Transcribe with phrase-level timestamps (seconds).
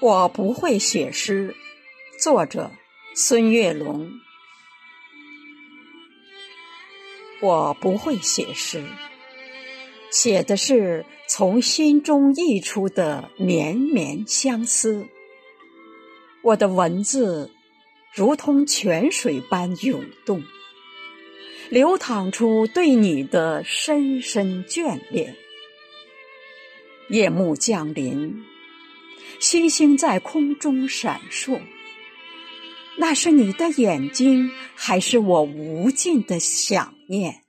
[0.00, 1.56] 我不会写诗。
[2.22, 2.70] 作者：
[3.16, 4.12] 孙月龙。
[7.40, 8.84] 我不会写诗，
[10.12, 15.08] 写的是从心中溢出的绵绵相思。
[16.42, 17.50] 我的文字
[18.14, 20.44] 如同泉水般涌动，
[21.70, 25.34] 流淌出对你的深深眷恋。
[27.08, 28.44] 夜幕降临。
[29.40, 31.60] 星星在空中闪烁，
[32.96, 37.42] 那是你的眼睛，还是我无尽的想念？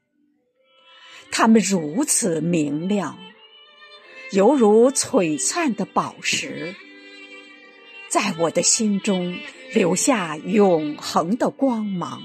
[1.32, 3.18] 它们如此明亮，
[4.32, 6.76] 犹如璀璨的宝石，
[8.08, 9.38] 在我的心中
[9.74, 12.22] 留下永恒的光芒。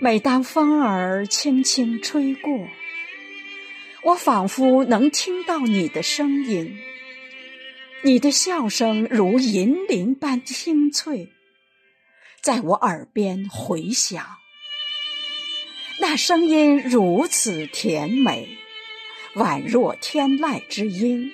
[0.00, 2.66] 每当风儿轻轻吹过，
[4.02, 6.76] 我仿佛能听到你的声音。
[8.04, 11.28] 你的笑声如银铃般清脆，
[12.40, 14.26] 在我耳边回响。
[16.00, 18.58] 那声音如此甜美，
[19.36, 21.30] 宛若天籁之音，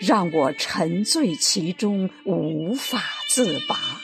[0.00, 4.00] 让我沉醉其中无法自拔。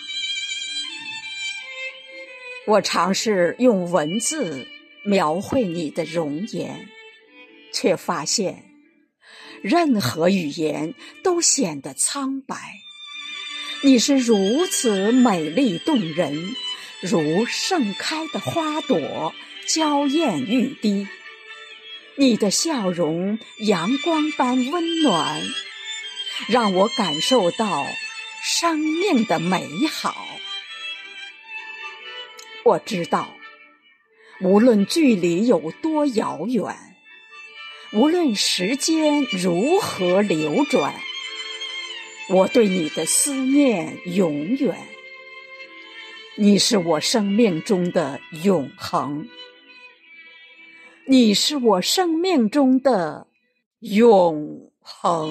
[2.66, 4.68] 我尝试用文字
[5.04, 6.86] 描绘你的容颜，
[7.72, 8.75] 却发现。
[9.62, 12.56] 任何语言都显得苍白。
[13.82, 16.54] 你是如此美丽动人，
[17.00, 19.34] 如盛开的花朵，
[19.68, 21.06] 娇艳欲滴。
[22.16, 25.42] 你的笑容阳光般温暖，
[26.48, 27.86] 让我感受到
[28.42, 30.26] 生命的美好。
[32.64, 33.28] 我知道，
[34.40, 36.95] 无论距离有多遥远。
[37.92, 40.94] 无论时间如何流转，
[42.28, 44.76] 我对你的思念永远。
[46.36, 49.28] 你是我生命中的永恒，
[51.06, 53.28] 你是我生命中的
[53.80, 55.30] 永恒。